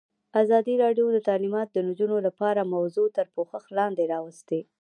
[0.41, 4.59] ازادي راډیو د تعلیمات د نجونو لپاره موضوع تر پوښښ لاندې راوستې.